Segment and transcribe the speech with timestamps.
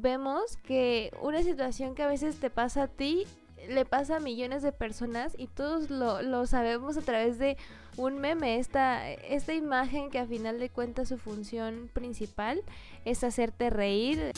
[0.00, 3.26] vemos que una situación que a veces te pasa a ti
[3.68, 7.56] le pasa a millones de personas y todos lo, lo sabemos a través de
[7.96, 12.62] un meme, esta, esta imagen que a final de cuentas su función principal
[13.04, 14.32] es hacerte reír.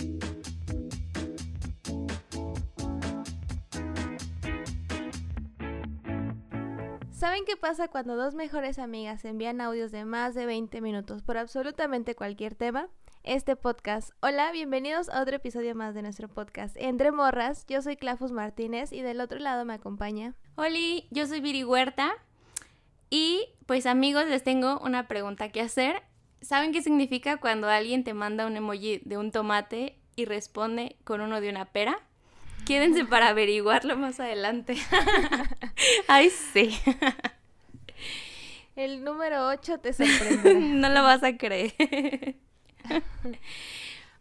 [7.12, 11.36] ¿Saben qué pasa cuando dos mejores amigas envían audios de más de 20 minutos por
[11.36, 12.88] absolutamente cualquier tema?
[13.24, 14.10] Este podcast.
[14.18, 16.76] Hola, bienvenidos a otro episodio más de nuestro podcast.
[16.76, 20.34] Entre Morras, yo soy Clafus Martínez y del otro lado me acompaña.
[20.56, 20.76] Hola,
[21.10, 22.10] yo soy Viri Huerta.
[23.10, 26.02] Y pues amigos, les tengo una pregunta que hacer.
[26.40, 31.20] ¿Saben qué significa cuando alguien te manda un emoji de un tomate y responde con
[31.20, 32.00] uno de una pera?
[32.66, 34.76] Quédense para averiguarlo más adelante.
[36.08, 36.76] Ay, sí.
[38.74, 40.54] El número 8 te sorprende.
[40.54, 42.34] no lo vas a creer.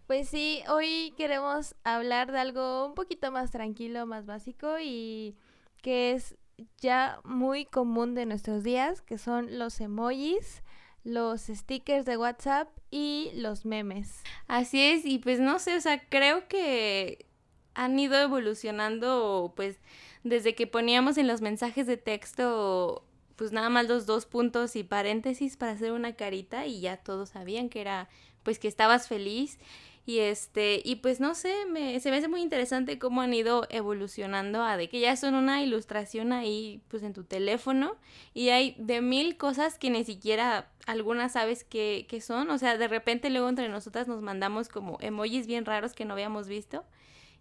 [0.08, 5.38] Pues sí, hoy queremos hablar de algo un poquito más tranquilo, más básico y
[5.82, 6.36] que es
[6.82, 10.64] ya muy común de nuestros días, que son los emojis,
[11.06, 14.22] los stickers de WhatsApp y los memes.
[14.48, 17.26] Así es, y pues no sé, o sea, creo que
[17.74, 19.80] han ido evolucionando, pues,
[20.24, 23.06] desde que poníamos en los mensajes de texto,
[23.36, 27.30] pues nada más los dos puntos y paréntesis para hacer una carita y ya todos
[27.30, 28.10] sabían que era,
[28.44, 29.60] pues, que estabas feliz.
[30.04, 33.68] Y este, y pues no sé, me, se me hace muy interesante cómo han ido
[33.70, 37.96] evolucionando a de que ya son una ilustración ahí, pues en tu teléfono,
[38.34, 42.50] y hay de mil cosas que ni siquiera algunas sabes qué, qué son.
[42.50, 46.14] O sea, de repente luego entre nosotras nos mandamos como emojis bien raros que no
[46.14, 46.84] habíamos visto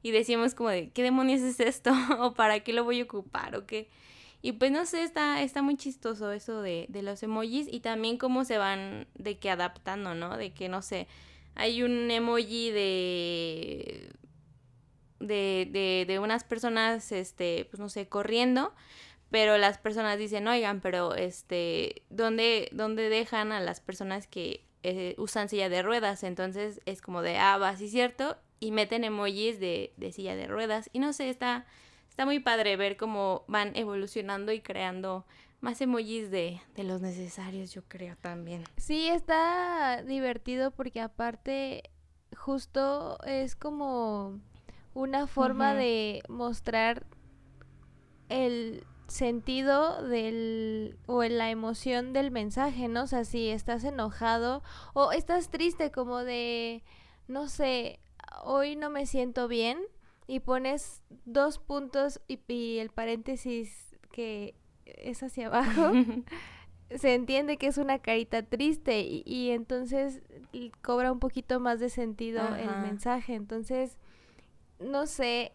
[0.03, 1.92] y decimos como de, ¿qué demonios es esto?
[2.19, 3.57] ¿O para qué lo voy a ocupar?
[3.57, 3.89] ¿O qué?
[4.42, 8.16] Y pues no sé, está, está muy chistoso eso de, de los emojis y también
[8.16, 10.36] cómo se van de que adaptando, ¿no?
[10.36, 11.08] De que, no sé,
[11.55, 14.11] hay un emoji de...
[15.18, 18.74] De, de, de unas personas, este, pues no sé, corriendo,
[19.30, 25.14] pero las personas dicen, oigan, pero este, ¿dónde, dónde dejan a las personas que eh,
[25.18, 26.24] usan silla de ruedas?
[26.24, 30.46] Entonces es como de, ah, va, sí, cierto, y meten emojis de, de silla de
[30.46, 30.89] ruedas.
[30.95, 31.67] Y no sé, está,
[32.11, 35.25] está muy padre ver cómo van evolucionando y creando
[35.61, 38.65] más emojis de, de, los necesarios, yo creo también.
[38.77, 41.91] Sí, está divertido porque aparte
[42.37, 44.41] justo es como
[44.93, 47.07] una forma de mostrar
[48.29, 53.03] el sentido del o la emoción del mensaje, ¿no?
[53.03, 54.63] O sea, si estás enojado
[54.95, 56.83] o estás triste como de
[57.29, 58.01] no sé,
[58.45, 59.79] hoy no me siento bien
[60.30, 64.55] y pones dos puntos y, el paréntesis que
[64.85, 65.91] es hacia abajo,
[66.95, 70.23] se entiende que es una carita triste y, entonces
[70.83, 73.35] cobra un poquito más de sentido el mensaje.
[73.35, 73.98] Entonces,
[74.79, 75.51] no sé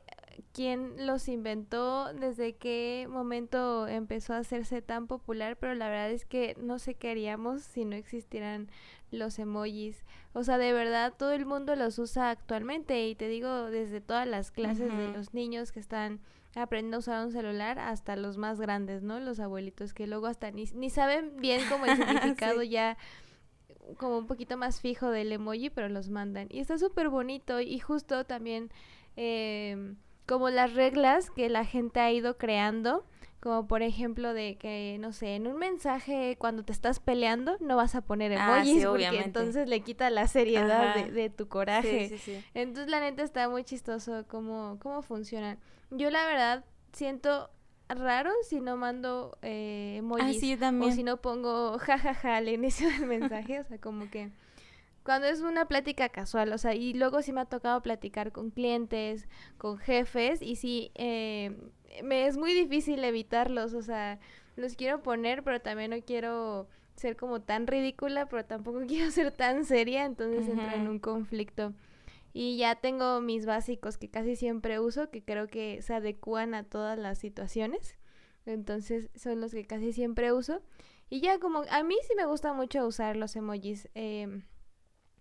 [0.53, 6.25] quién los inventó, desde qué momento empezó a hacerse tan popular, pero la verdad es
[6.25, 8.69] que no sé qué haríamos si no existieran
[9.11, 10.05] los emojis.
[10.33, 14.27] O sea, de verdad todo el mundo los usa actualmente y te digo desde todas
[14.27, 16.19] las clases de los niños que están
[16.55, 19.19] aprendiendo a usar un celular hasta los más grandes, ¿no?
[19.19, 22.97] Los abuelitos que luego hasta ni, ni saben bien cómo el significado ya
[23.97, 26.47] como un poquito más fijo del emoji, pero los mandan.
[26.49, 28.71] Y está súper bonito y justo también
[29.15, 29.95] eh,
[30.25, 33.05] como las reglas que la gente ha ido creando
[33.45, 37.75] como por ejemplo de que, no sé, en un mensaje cuando te estás peleando no
[37.75, 42.41] vas a poner ah, emojis porque entonces le quita la seriedad de, tu coraje.
[42.55, 45.59] entonces la neta está muy chistoso cómo, cómo funcionan.
[45.91, 47.51] Yo la verdad siento
[47.87, 53.59] raro si no mando eh, emojis o si no pongo jajaja al inicio del mensaje,
[53.59, 54.31] o sea, como que
[55.05, 58.49] cuando es una plática casual, o sea, y luego sí me ha tocado platicar con
[58.49, 59.27] clientes,
[59.59, 61.55] con jefes, y sí, eh,
[62.03, 64.19] me es muy difícil evitarlos, o sea,
[64.55, 69.31] los quiero poner, pero también no quiero ser como tan ridícula, pero tampoco quiero ser
[69.31, 71.73] tan seria, entonces entro en un conflicto.
[72.33, 76.63] Y ya tengo mis básicos que casi siempre uso, que creo que se adecuan a
[76.63, 77.95] todas las situaciones.
[78.45, 80.61] Entonces son los que casi siempre uso.
[81.09, 83.87] Y ya como a mí sí me gusta mucho usar los emojis.
[83.95, 84.41] Eh,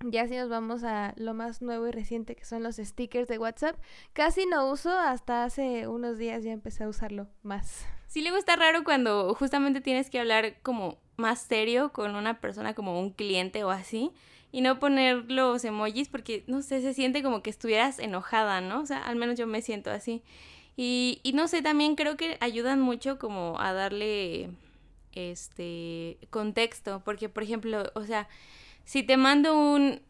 [0.01, 3.39] ya si nos vamos a lo más nuevo y reciente que son los stickers de
[3.39, 3.77] WhatsApp,
[4.13, 7.87] casi no uso, hasta hace unos días ya empecé a usarlo más.
[8.07, 12.75] Sí, luego está raro cuando justamente tienes que hablar como más serio con una persona
[12.75, 14.13] como un cliente o así
[14.53, 18.83] y no poner los emojis porque, no sé, se siente como que estuvieras enojada, ¿no?
[18.83, 20.23] O sea, al menos yo me siento así.
[20.77, 24.51] Y, y no sé, también creo que ayudan mucho como a darle
[25.13, 28.29] este contexto, porque por ejemplo, o sea,
[28.85, 30.01] si te mando un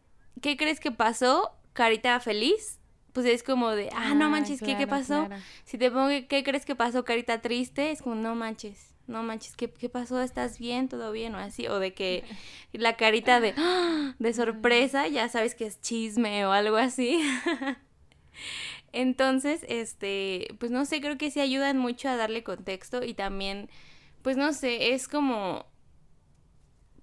[0.41, 1.51] ¿qué crees que pasó?
[1.73, 2.79] Carita feliz,
[3.13, 5.27] pues es como de, ah, no manches, ¿qué, ¿qué pasó?
[5.63, 7.91] Si te pongo, ¿qué crees que pasó, carita triste?
[7.91, 10.21] Es como, no manches, no manches, ¿qué, ¿qué, pasó?
[10.21, 10.87] ¿Estás bien?
[10.87, 11.35] ¿Todo bien?
[11.35, 12.23] O así, o de que
[12.73, 14.15] la carita de, ¡ah!
[14.19, 17.21] de sorpresa, ya sabes que es chisme o algo así.
[18.93, 23.69] Entonces, este, pues no sé, creo que sí ayudan mucho a darle contexto y también,
[24.21, 25.65] pues no sé, es como,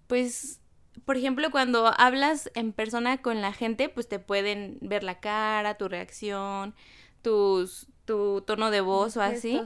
[0.07, 0.62] pues
[1.05, 5.77] por ejemplo, cuando hablas en persona con la gente, pues te pueden ver la cara,
[5.77, 6.75] tu reacción,
[7.23, 9.61] tus, tu tono de voz o así.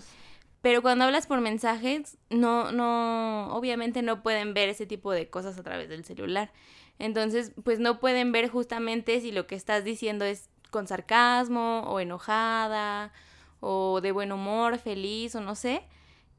[0.62, 5.58] Pero cuando hablas por mensajes, no, no, obviamente no pueden ver ese tipo de cosas
[5.58, 6.52] a través del celular.
[6.98, 12.00] Entonces, pues no pueden ver justamente si lo que estás diciendo es con sarcasmo o
[12.00, 13.12] enojada
[13.60, 15.82] o de buen humor, feliz o no sé.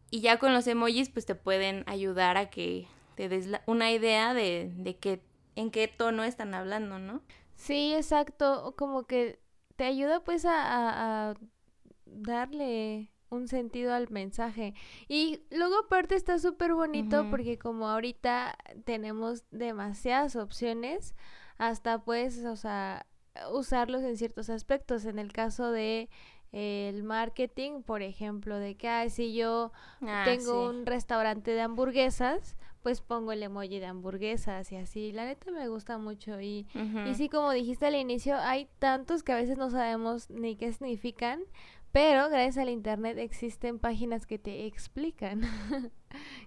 [0.10, 2.88] Y ya con los emojis, pues te pueden ayudar a que
[3.18, 5.24] te des una idea de, de qué,
[5.56, 7.24] en qué tono están hablando, ¿no?
[7.56, 9.40] Sí, exacto, como que
[9.76, 11.34] te ayuda pues a, a,
[12.06, 14.76] darle un sentido al mensaje.
[15.08, 18.56] Y luego aparte está súper bonito porque como ahorita
[18.86, 21.16] tenemos demasiadas opciones,
[21.58, 23.08] hasta pues, o sea,
[23.52, 25.06] usarlos en ciertos aspectos.
[25.06, 26.10] En el caso de
[26.52, 29.72] el marketing, por ejemplo, de que si yo
[30.02, 35.12] ah, tengo un restaurante de hamburguesas, pues pongo el emoji de hamburguesas y así.
[35.12, 36.68] La neta me gusta mucho y,
[37.06, 40.72] y sí, como dijiste al inicio, hay tantos que a veces no sabemos ni qué
[40.72, 41.42] significan,
[41.92, 45.42] pero gracias al internet existen páginas que te explican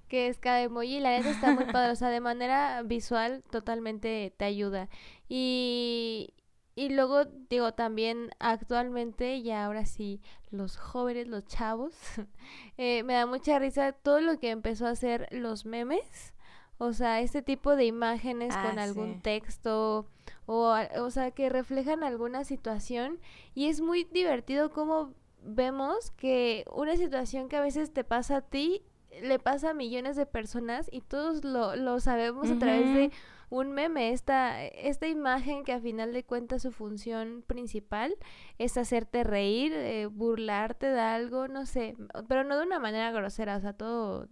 [0.08, 1.00] qué es cada emoji.
[1.00, 4.88] La neta está muy padre, o sea, de manera visual totalmente te ayuda.
[5.28, 6.34] Y,
[6.80, 11.92] y luego, digo, también actualmente, y ahora sí, los jóvenes, los chavos,
[12.78, 16.32] eh, me da mucha risa todo lo que empezó a hacer los memes.
[16.78, 20.06] O sea, este tipo de imágenes con ah, algún texto
[20.46, 23.18] o, o sea, que reflejan alguna situación.
[23.54, 25.12] Y es muy divertido como
[25.42, 28.82] vemos que una situación que a veces te pasa a ti,
[29.20, 33.10] le pasa a millones de personas y todos lo, lo sabemos a través de
[33.50, 38.14] un meme, esta, esta imagen que a final de cuentas su función principal
[38.58, 41.96] es hacerte reír, eh, burlarte de algo, no sé,
[42.28, 44.28] pero no de una manera grosera, o sea, todo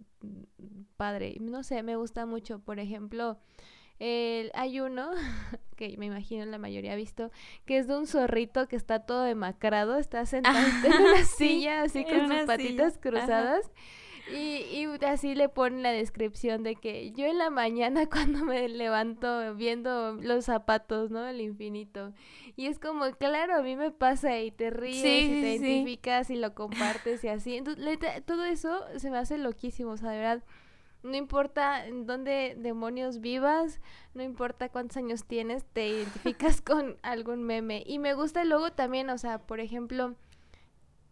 [0.95, 3.37] padre, no sé, me gusta mucho, por ejemplo,
[3.99, 5.11] el, hay uno
[5.75, 7.29] que me imagino la mayoría ha visto,
[7.65, 12.05] que es de un zorrito que está todo demacrado, está sentado en una silla así
[12.05, 13.69] con sus patitas cruzadas.
[14.31, 18.67] Y, y así le ponen la descripción de que yo en la mañana cuando me
[18.69, 21.25] levanto viendo los zapatos, ¿no?
[21.27, 22.13] El infinito.
[22.55, 26.35] Y es como, claro, a mí me pasa y te ríes y te identificas y
[26.35, 27.55] lo compartes y así.
[27.55, 30.43] Entonces, todo eso se me hace loquísimo, o sea, de verdad.
[31.01, 33.79] No importa en dónde demonios vivas,
[34.13, 37.83] no importa cuántos años tienes, te identificas con algún meme.
[37.85, 40.15] Y me gusta luego también, o sea, por ejemplo,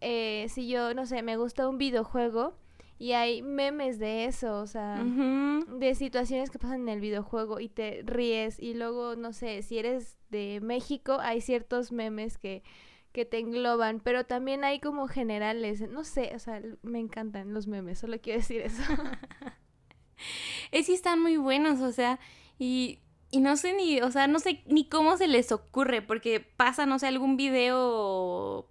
[0.02, 2.54] eh, si yo, no sé, me gusta un videojuego,
[2.98, 7.68] y hay memes de eso, o sea, de situaciones que pasan en el videojuego y
[7.68, 12.64] te ríes y luego, no sé, si eres de México, hay ciertos memes que,
[13.12, 17.68] que te engloban, pero también hay como generales, no sé, o sea, me encantan los
[17.68, 18.82] memes, solo quiero decir eso.
[20.72, 22.18] es que están muy buenos, o sea,
[22.58, 22.98] y,
[23.30, 26.84] y no sé ni, o sea, no sé ni cómo se les ocurre, porque pasa,
[26.84, 28.68] no sé, algún video,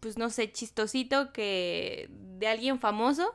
[0.00, 3.32] pues no sé, chistosito que de alguien famoso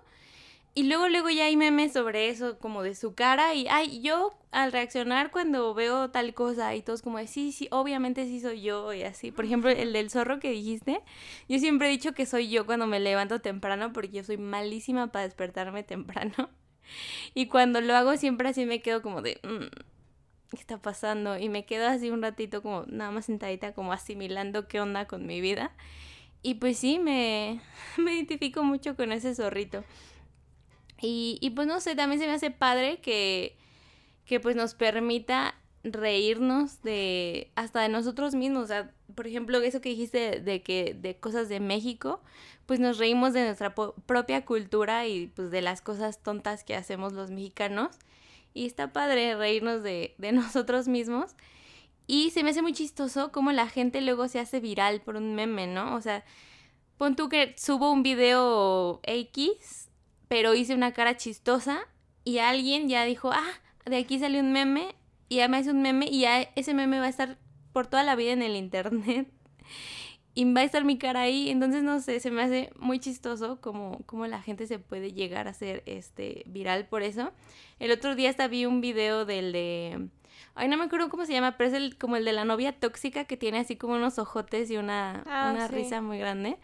[0.77, 3.53] y luego, luego ya hay memes sobre eso, como de su cara.
[3.53, 7.69] Y, ay, yo al reaccionar cuando veo tal cosa y todos como de, sí, sí,
[7.71, 9.31] obviamente sí soy yo y así.
[9.31, 11.01] Por ejemplo, el del zorro que dijiste,
[11.47, 15.11] yo siempre he dicho que soy yo cuando me levanto temprano porque yo soy malísima
[15.13, 16.33] para despertarme temprano.
[17.33, 19.65] Y cuando lo hago siempre así me quedo como de, mm,
[20.51, 21.35] ¿qué está pasando?
[21.37, 25.25] Y me quedo así un ratito como nada más sentadita como asimilando qué onda con
[25.25, 25.71] mi vida.
[26.43, 27.59] Y pues sí, me,
[27.97, 29.83] me identifico mucho con ese zorrito.
[31.01, 33.57] Y, y pues no sé, también se me hace padre que,
[34.25, 38.63] que pues nos permita reírnos de hasta de nosotros mismos.
[38.63, 42.21] O sea, por ejemplo, eso que dijiste de, que de cosas de México,
[42.65, 47.13] pues nos reímos de nuestra propia cultura y pues de las cosas tontas que hacemos
[47.13, 47.97] los mexicanos.
[48.53, 51.35] Y está padre reírnos de, de nosotros mismos.
[52.07, 55.35] Y se me hace muy chistoso cómo la gente luego se hace viral por un
[55.35, 55.95] meme, ¿no?
[55.95, 56.23] O sea,
[56.97, 59.84] pon tú que subo un video X
[60.27, 61.79] pero hice una cara chistosa
[62.23, 63.47] y alguien ya dijo, ah,
[63.85, 64.95] de aquí salió un meme
[65.29, 67.37] y ya me hace un meme y ya ese meme va a estar
[67.73, 69.27] por toda la vida en el internet.
[70.37, 73.61] y va a estar mi cara ahí, entonces no sé, se me hace muy chistoso
[73.61, 77.31] como, como la gente se puede llegar a ser este viral por eso.
[77.79, 80.09] El otro día hasta vi un video del de
[80.55, 82.73] ay no me acuerdo cómo se llama, pero es el, como el de la novia
[82.73, 85.75] tóxica que tiene así como unos ojotes y una, Ah, una sí.
[85.75, 86.57] risa muy grande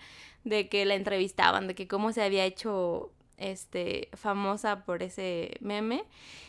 [0.44, 6.06] de que la entrevistaban, de que cómo se había hecho este famosa por ese meme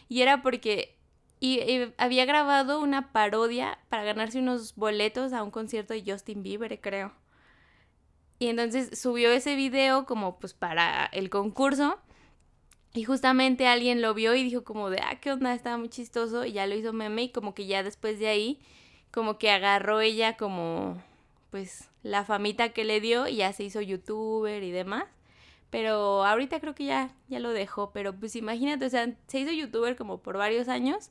[0.08, 0.96] y era porque
[1.42, 6.80] y, había grabado una parodia para ganarse unos boletos a un concierto de Justin Bieber,
[6.80, 7.10] creo.
[8.38, 11.98] Y entonces subió ese video como pues para el concurso.
[12.94, 16.44] Y justamente alguien lo vio y dijo como de, ah, qué onda, estaba muy chistoso.
[16.44, 18.60] Y ya lo hizo meme y como que ya después de ahí,
[19.10, 21.02] como que agarró ella como,
[21.50, 25.06] pues, la famita que le dio y ya se hizo youtuber y demás.
[25.72, 27.90] Pero ahorita creo que ya, ya lo dejó.
[27.92, 31.08] Pero pues imagínate, o sea, se hizo youtuber como por varios años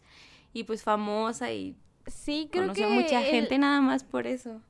[0.53, 1.75] y pues famosa y
[2.07, 4.61] Sí, creo conoció que mucha el- gente nada más por eso.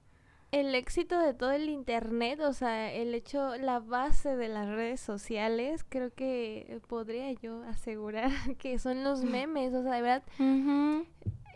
[0.51, 4.99] el éxito de todo el internet, o sea, el hecho, la base de las redes
[5.01, 8.29] sociales, creo que podría yo asegurar
[8.59, 10.23] que son los memes, o sea, de verdad.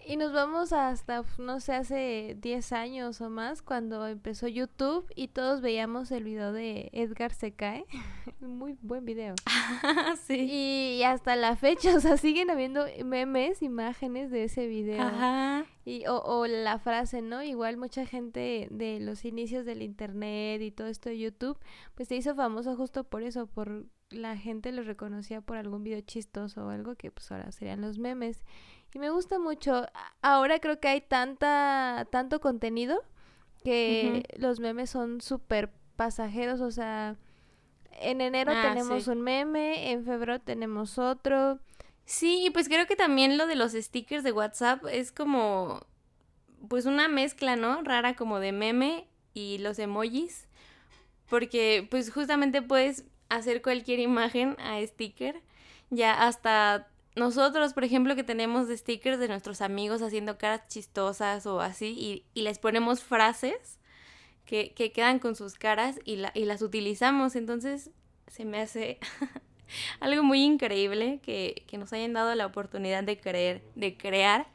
[0.07, 5.29] Y nos vamos hasta, no sé, hace 10 años o más, cuando empezó YouTube y
[5.29, 7.85] todos veíamos el video de Edgar se cae.
[8.39, 9.33] Muy buen video.
[10.27, 10.47] sí.
[10.99, 15.01] Y hasta la fecha, o sea, siguen habiendo memes, imágenes de ese video.
[15.01, 15.65] Ajá.
[15.85, 17.41] Y, o, o la frase, ¿no?
[17.41, 21.57] Igual mucha gente de los inicios del internet y todo esto de YouTube,
[21.95, 26.01] pues se hizo famoso justo por eso, por la gente lo reconocía por algún video
[26.01, 28.43] chistoso o algo que pues ahora serían los memes.
[28.95, 29.85] Y me gusta mucho.
[30.21, 33.03] Ahora creo que hay tanta, tanto contenido
[33.61, 37.17] que los memes son súper pasajeros, o sea,
[37.91, 39.09] en enero Ah, tenemos sí.
[39.09, 41.59] un meme, en febrero tenemos otro.
[42.05, 45.85] Sí, y pues creo que también lo de los stickers de WhatsApp es como,
[46.69, 47.81] pues una mezcla, ¿no?
[47.81, 50.47] Rara como de meme y los emojis,
[51.29, 55.41] porque pues justamente puedes hacer cualquier imagen a sticker,
[55.89, 61.61] ya hasta nosotros, por ejemplo, que tenemos stickers de nuestros amigos haciendo caras chistosas o
[61.61, 63.79] así, y, y les ponemos frases
[64.45, 67.89] que, que quedan con sus caras y, la, y las utilizamos, entonces
[68.27, 68.99] se me hace
[69.99, 74.47] algo muy increíble que, que nos hayan dado la oportunidad de creer, de crear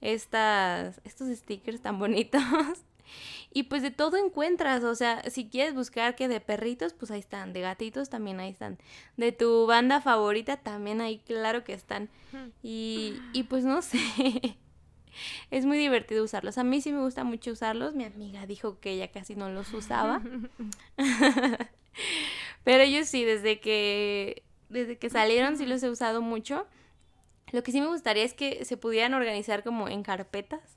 [0.00, 2.42] estas, estos stickers tan bonitos.
[3.52, 7.20] Y pues de todo encuentras, o sea, si quieres buscar que de perritos, pues ahí
[7.20, 8.78] están, de gatitos también ahí están,
[9.16, 12.08] de tu banda favorita también ahí claro que están.
[12.62, 13.98] Y, y pues no sé,
[15.50, 16.58] es muy divertido usarlos.
[16.58, 19.72] A mí sí me gusta mucho usarlos, mi amiga dijo que ella casi no los
[19.72, 20.22] usaba.
[22.64, 26.66] Pero yo sí, desde que, desde que salieron sí los he usado mucho.
[27.52, 30.76] Lo que sí me gustaría es que se pudieran organizar como en carpetas,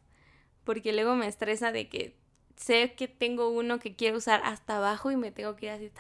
[0.70, 2.16] porque luego me estresa de que
[2.56, 5.92] sé que tengo uno que quiero usar hasta abajo y me tengo que ir así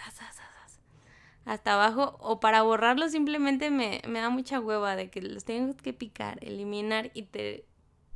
[1.43, 5.75] hasta abajo, o para borrarlo simplemente me, me da mucha hueva de que los tengo
[5.75, 7.65] que picar, eliminar y te,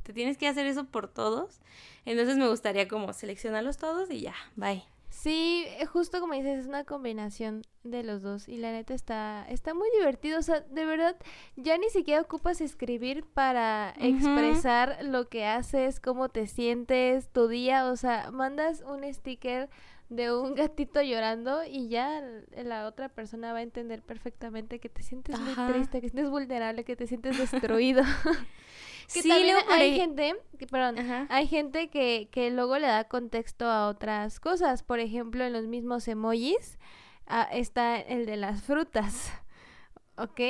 [0.04, 1.58] te tienes que hacer eso por todos.
[2.04, 4.84] Entonces me gustaría como seleccionarlos todos y ya, bye.
[5.14, 9.46] Sí, eh, justo como dices, es una combinación de los dos y la neta está,
[9.48, 11.16] está muy divertido, o sea, de verdad,
[11.54, 17.86] ya ni siquiera ocupas escribir para expresar lo que haces, cómo te sientes, tu día,
[17.86, 19.70] o sea, mandas un sticker
[20.08, 22.22] de un gatito llorando y ya
[22.56, 25.44] la otra persona va a entender perfectamente que te sientes Ajá.
[25.44, 28.02] muy triste, que te sientes vulnerable, que te sientes destruido.
[29.12, 31.26] que Sí, también luego por hay ej- gente, que, perdón, Ajá.
[31.30, 34.82] hay gente que, que luego le da contexto a otras cosas.
[34.82, 36.78] Por ejemplo, en los mismos emojis
[37.26, 39.32] ah, está el de las frutas.
[40.16, 40.40] ¿Ok?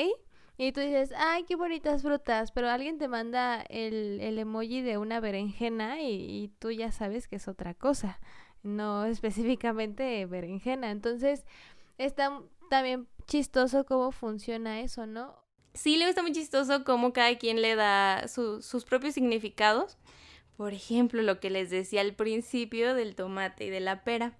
[0.56, 2.52] Y tú dices, ay, qué bonitas frutas.
[2.52, 7.26] Pero alguien te manda el, el emoji de una berenjena y, y tú ya sabes
[7.28, 8.20] que es otra cosa.
[8.64, 10.90] No específicamente berenjena.
[10.90, 11.44] Entonces,
[11.98, 12.40] está
[12.70, 15.36] también chistoso cómo funciona eso, ¿no?
[15.74, 19.96] Sí, le gusta muy chistoso cómo cada quien le da su- sus propios significados.
[20.56, 24.36] Por ejemplo, lo que les decía al principio del tomate y de la pera.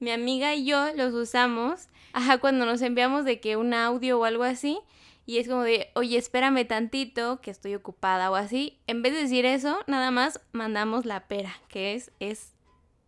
[0.00, 4.24] Mi amiga y yo los usamos, ajá, cuando nos enviamos de que un audio o
[4.24, 4.78] algo así,
[5.26, 8.78] y es como de, oye, espérame tantito, que estoy ocupada o así.
[8.86, 12.54] En vez de decir eso, nada más mandamos la pera, que es, es,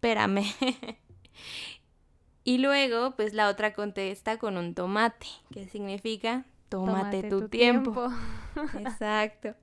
[0.01, 0.45] espérame.
[2.45, 8.09] y luego, pues la otra contesta con un tomate, que significa, tómate, tu, tiempo.
[8.79, 9.55] Exacto.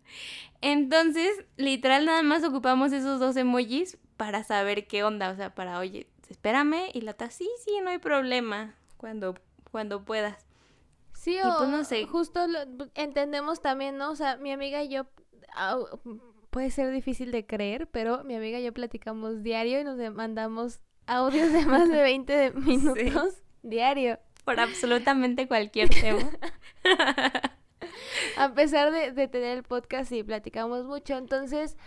[0.62, 5.32] Entonces, literal, nada más ocupamos esos dos emojis para saber qué onda.
[5.32, 6.90] O sea, para, oye, espérame.
[6.94, 8.76] Y la otra, sí, sí, no hay problema.
[8.98, 9.36] Cuando,
[9.72, 10.46] cuando puedas.
[11.14, 12.06] Sí, Y, o pues, no sé.
[12.06, 12.60] justo lo-
[12.94, 14.12] entendemos también, ¿no?
[14.12, 15.08] O sea, mi amiga y yo,
[16.50, 20.80] puede ser difícil de creer, pero mi amiga y yo platicamos diario y nos mandamos
[21.06, 24.20] audios de más de 20 minutos diario.
[24.46, 26.30] Por absolutamente cualquier tema.
[28.38, 31.78] A pesar de, de tener el podcast y platicamos mucho, entonces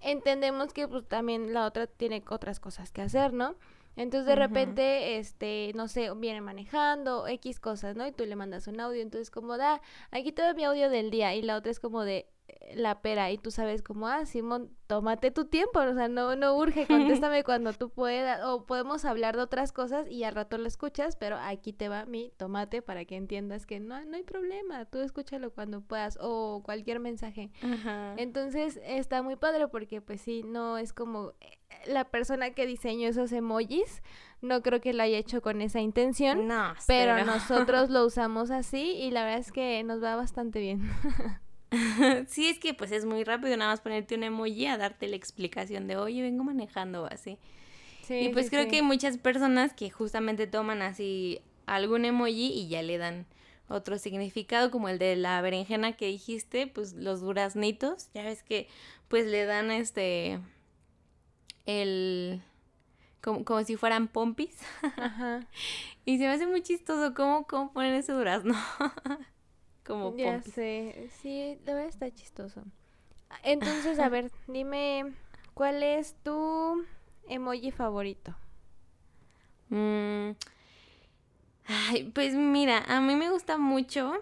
[0.00, 3.56] entendemos que pues también la otra tiene otras cosas que hacer, ¿no?
[3.98, 8.06] Entonces de repente, este, no sé, viene manejando, X cosas, ¿no?
[8.06, 9.80] Y tú le mandas un audio, entonces como da,
[10.12, 12.28] aquí todo mi audio del día y la otra es como de
[12.74, 16.56] la pera y tú sabes como, ah, Simón, tómate tu tiempo, o sea, no, no
[16.56, 16.86] urge,
[17.22, 21.16] contéstame cuando tú puedas, o podemos hablar de otras cosas y al rato lo escuchas,
[21.16, 24.98] pero aquí te va mi tomate para que entiendas que no, no hay problema, tú
[25.00, 27.50] escúchalo cuando puedas, o cualquier mensaje.
[28.16, 33.08] Entonces está muy padre porque pues sí, no es como eh, la persona que diseñó
[33.08, 34.02] esos emojis,
[34.40, 36.46] no creo que lo haya hecho con esa intención.
[36.46, 40.82] No, pero nosotros lo usamos así y la verdad es que nos va bastante bien.
[42.28, 45.16] sí, es que pues es muy rápido nada más ponerte un emoji a darte la
[45.16, 47.38] explicación de, oye, vengo manejando así.
[48.08, 52.82] y pues creo que hay muchas personas que justamente toman así algún emoji y ya
[52.82, 53.26] le dan
[53.68, 58.66] otro significado, como el de la berenjena que dijiste, pues los duraznitos, ya ves que
[59.08, 60.40] pues le dan este
[61.66, 62.42] el
[63.20, 64.56] como, como si fueran pompis.
[64.96, 65.46] Ajá.
[66.06, 68.54] y se me hace muy chistoso cómo, cómo ponen ese durazno.
[69.88, 70.24] como pompis.
[70.24, 72.62] Ya sé, sí, la verdad está chistoso.
[73.42, 75.14] Entonces, a ver, dime,
[75.54, 76.84] ¿cuál es tu
[77.28, 78.36] emoji favorito?
[79.70, 80.30] Mm,
[81.66, 84.12] ay, pues mira, a mí me gusta mucho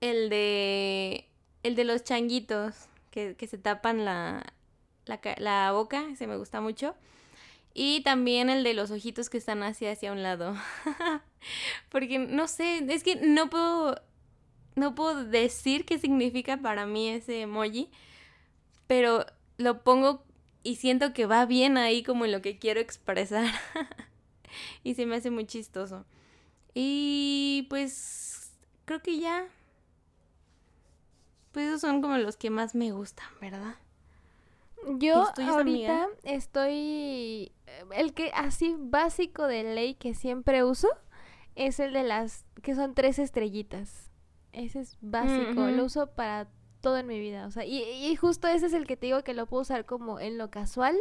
[0.00, 1.28] el de
[1.62, 4.44] el de los changuitos que, que se tapan la,
[5.06, 6.94] la, la boca, ese me gusta mucho.
[7.74, 10.54] Y también el de los ojitos que están así hacia un lado.
[11.90, 13.96] Porque no sé, es que no puedo
[14.76, 17.90] no puedo decir qué significa para mí ese emoji,
[18.86, 19.26] pero
[19.56, 20.24] lo pongo
[20.62, 23.46] y siento que va bien ahí como en lo que quiero expresar.
[24.82, 26.04] y se me hace muy chistoso.
[26.74, 28.52] Y pues
[28.84, 29.48] creo que ya
[31.54, 33.76] pues esos son como los que más me gustan, ¿verdad?
[34.98, 40.88] Yo ahorita estoy eh, el que así básico de ley que siempre uso
[41.54, 44.03] es el de las que son tres estrellitas.
[44.54, 46.48] Ese es básico, lo uso para
[46.80, 49.34] todo en mi vida, o sea, y, justo ese es el que te digo que
[49.34, 50.96] lo puedo usar como en lo casual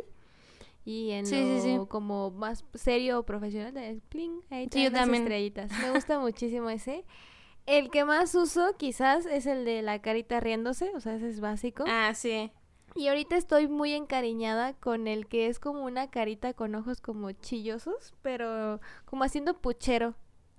[0.85, 5.71] y en lo como más serio o profesional, de pling, ahí sí, estrellitas.
[5.79, 7.05] Me gusta muchísimo ese.
[7.65, 11.39] El que más uso quizás es el de la carita riéndose, o sea, ese es
[11.39, 11.85] básico.
[11.87, 12.51] Ah, sí.
[12.95, 17.31] Y ahorita estoy muy encariñada con el que es como una carita con ojos como
[17.31, 20.15] chillosos, pero como haciendo puchero.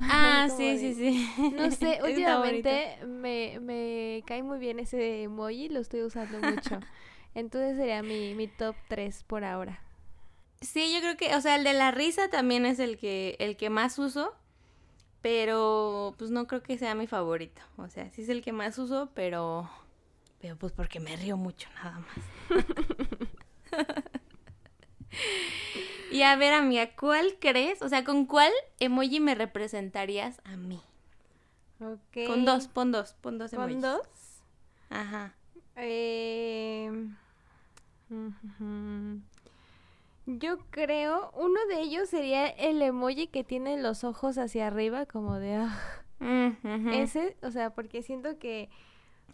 [0.08, 1.50] Ah, sí, sí, sí.
[1.54, 6.80] No sé, últimamente me, me cae muy bien ese emoji, lo estoy usando mucho.
[7.34, 9.80] Entonces sería mi, mi top 3 por ahora.
[10.60, 13.56] Sí, yo creo que, o sea, el de la risa también es el que, el
[13.56, 14.34] que más uso,
[15.20, 17.60] pero pues no creo que sea mi favorito.
[17.76, 19.68] O sea, sí es el que más uso, pero
[20.44, 22.18] pero pues porque me río mucho nada más.
[26.14, 27.82] Y a ver, amiga, ¿cuál crees?
[27.82, 30.80] O sea, ¿con cuál emoji me representarías a mí?
[31.80, 32.28] Ok.
[32.28, 33.74] Con dos, pon dos, pon dos emojis.
[33.74, 34.06] ¿Con dos?
[34.90, 35.34] Ajá.
[35.74, 36.88] Eh...
[40.26, 45.40] Yo creo, uno de ellos sería el emoji que tiene los ojos hacia arriba, como
[45.40, 45.56] de...
[45.56, 46.00] Ah".
[46.92, 48.70] Ese, o sea, porque siento que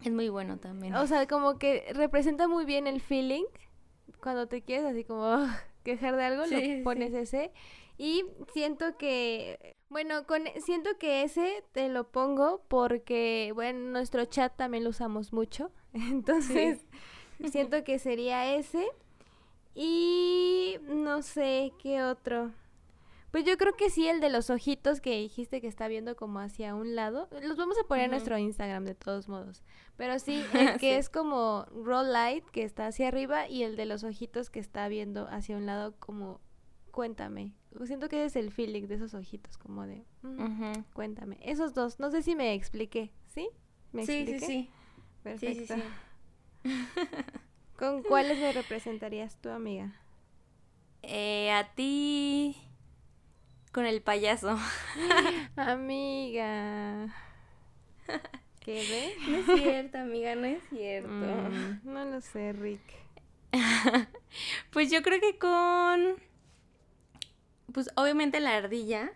[0.03, 0.95] es muy bueno también.
[0.95, 3.45] O sea, como que representa muy bien el feeling.
[4.23, 5.47] Cuando te quieres así como
[5.91, 7.53] quejar de algo, lo pones ese.
[7.99, 8.25] Y
[8.55, 14.85] siento que, bueno, con, siento que ese te lo pongo porque, bueno, nuestro chat también
[14.85, 15.71] lo usamos mucho.
[15.93, 16.87] Entonces,
[17.51, 18.87] siento que sería ese.
[19.75, 22.53] Y no sé qué otro.
[23.31, 26.41] Pues yo creo que sí, el de los ojitos que dijiste que está viendo como
[26.41, 27.29] hacia un lado.
[27.43, 29.63] Los vamos a poner en nuestro Instagram de todos modos.
[29.97, 33.87] Pero sí, el que es como roll light, que está hacia arriba, y el de
[33.87, 36.41] los ojitos que está viendo hacia un lado como
[36.91, 37.55] cuéntame.
[37.85, 41.39] Siento que es el feeling de esos ojitos, como de mm, cuéntame.
[41.43, 43.49] Esos dos, no sé si me expliqué, ¿sí?
[43.93, 44.71] ¿Me sí, sí, sí.
[45.23, 45.75] Perfecto.
[47.79, 49.95] ¿Con cuáles me representarías tu amiga?
[51.03, 52.57] Eh, a ti
[53.73, 54.59] con el payaso.
[55.57, 57.15] amiga.
[58.61, 59.29] ¿Qué ves?
[59.29, 61.09] No es cierto, amiga, no es cierto.
[61.09, 62.83] Mm, no lo sé, Rick.
[64.71, 66.17] pues yo creo que con.
[67.73, 69.13] Pues obviamente la ardilla.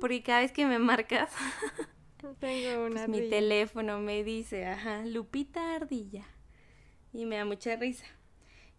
[0.00, 1.32] Porque cada vez que me marcas.
[2.38, 6.24] Tengo una pues mi teléfono me dice, ajá, Lupita Ardilla.
[7.12, 8.06] Y me da mucha risa.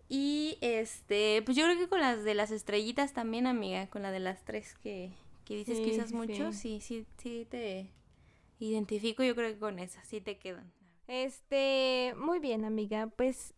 [0.10, 4.12] Y este, pues yo creo que con las de las estrellitas también, amiga, con la
[4.12, 5.12] de las tres que,
[5.46, 6.80] que dices que usas mucho, sí.
[6.82, 7.90] sí, sí, te
[8.60, 10.72] identifico, yo creo que con esas sí te quedan.
[11.08, 13.54] Este, muy bien, amiga, pues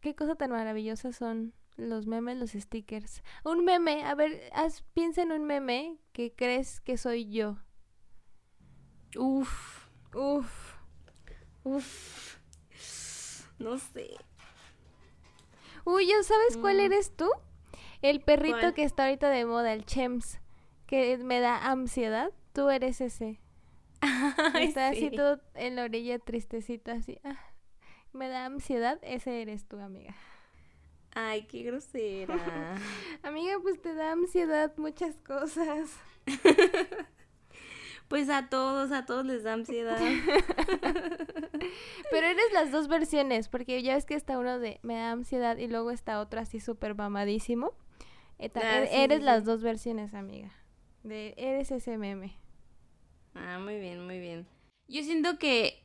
[0.00, 3.22] qué cosa tan maravillosa son los memes, los stickers.
[3.44, 7.58] Un meme, a ver, haz, piensa en un meme que crees que soy yo.
[9.16, 10.76] Uf, uf,
[11.64, 12.38] uf.
[13.58, 14.10] No sé.
[15.84, 16.80] Uy, ¿ya sabes cuál mm.
[16.80, 17.30] eres tú?
[18.02, 20.40] El perrito que está ahorita de moda, el Chems,
[20.86, 22.32] que me da ansiedad.
[22.52, 23.40] Tú eres ese.
[24.60, 27.18] está así todo en la orilla tristecito, así.
[27.24, 27.38] Ah,
[28.12, 28.98] me da ansiedad.
[29.02, 30.14] Ese eres tú, amiga.
[31.14, 32.34] Ay, qué grosera.
[33.22, 35.90] amiga, pues te da ansiedad muchas cosas.
[38.12, 39.98] Pues a todos, a todos les da ansiedad.
[42.10, 45.56] Pero eres las dos versiones, porque ya ves que está uno de me da ansiedad
[45.56, 47.72] y luego está otro así súper mamadísimo.
[48.38, 50.52] Eh, ah, e-, eres las dos versiones, amiga.
[51.02, 52.34] De, eres ese meme.
[53.34, 54.46] Ah, muy bien, muy bien.
[54.88, 55.82] Yo siento que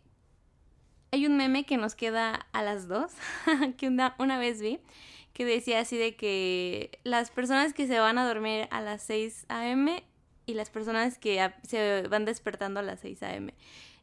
[1.12, 3.14] hay un meme que nos queda a las dos,
[3.78, 4.82] que una, una vez vi,
[5.32, 9.46] que decía así de que las personas que se van a dormir a las 6
[9.48, 10.04] a.m
[10.48, 13.54] y las personas que se van despertando a las 6 a.m.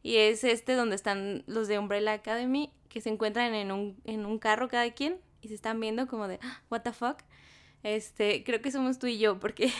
[0.03, 4.27] Y es este donde están los de Umbrella Academy, que se encuentran en un, en
[4.27, 7.23] un carro cada quien y se están viendo como de, ah, what the fuck.
[7.83, 9.73] Este, creo que somos tú y yo, porque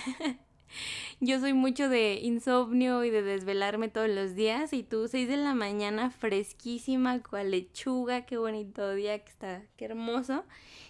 [1.21, 4.73] yo soy mucho de insomnio y de desvelarme todos los días.
[4.73, 9.85] Y tú, 6 de la mañana, fresquísima, cual lechuga, qué bonito día que está, qué
[9.85, 10.45] hermoso.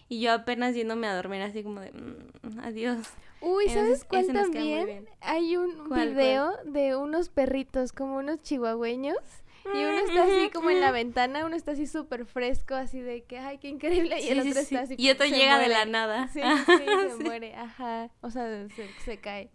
[0.08, 3.08] Y yo apenas yéndome a dormir así como de, mm, adiós.
[3.44, 5.08] Uy, ¿sabes cuál también?
[5.20, 9.18] Hay un video de unos perritos, como unos chihuahueños.
[9.66, 13.22] Y uno está así como en la ventana, uno está así súper fresco, así de
[13.24, 14.20] que, ay, qué increíble.
[14.20, 14.94] Y el otro está así.
[14.98, 16.28] Y otro llega de la nada.
[16.28, 16.84] Sí, sí,
[17.16, 18.10] se muere, ajá.
[18.20, 18.68] O sea,
[19.04, 19.50] se, cae.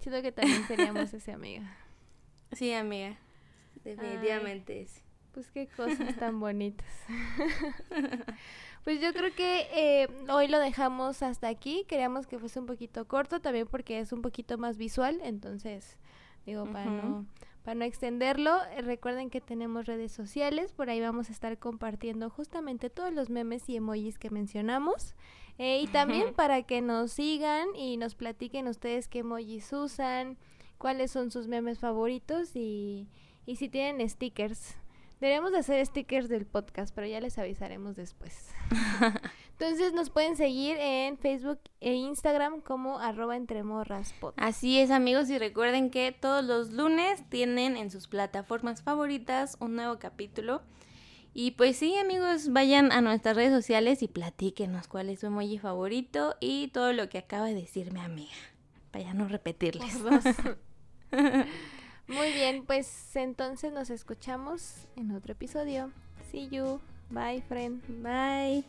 [0.00, 1.76] Siento que también seríamos ese amiga.
[2.52, 3.18] Sí, amiga.
[3.84, 5.02] Definitivamente es.
[5.32, 6.92] Pues qué cosas tan bonitas.
[8.84, 11.84] Pues yo creo que eh, hoy lo dejamos hasta aquí.
[11.86, 15.20] Queríamos que fuese un poquito corto también porque es un poquito más visual.
[15.22, 15.98] Entonces,
[16.46, 17.26] digo, para, no,
[17.62, 20.72] para no extenderlo, eh, recuerden que tenemos redes sociales.
[20.72, 25.14] Por ahí vamos a estar compartiendo justamente todos los memes y emojis que mencionamos.
[25.58, 30.38] Eh, y también para que nos sigan y nos platiquen ustedes qué emojis usan,
[30.78, 33.06] cuáles son sus memes favoritos y,
[33.46, 34.76] y si tienen stickers.
[35.22, 38.50] Deberíamos de hacer stickers del podcast, pero ya les avisaremos después.
[39.52, 44.34] Entonces nos pueden seguir en Facebook e Instagram como arroba entremorraspod.
[44.36, 49.76] Así es amigos y recuerden que todos los lunes tienen en sus plataformas favoritas un
[49.76, 50.60] nuevo capítulo.
[51.32, 55.56] Y pues sí amigos, vayan a nuestras redes sociales y platíquenos cuál es su emoji
[55.56, 58.34] favorito y todo lo que acaba de decir mi amiga.
[58.90, 60.02] Para ya no repetirles.
[62.12, 65.90] Muy bien, pues entonces nos escuchamos en otro episodio.
[66.30, 66.78] See you.
[67.10, 67.82] Bye, friend.
[68.02, 68.64] Bye.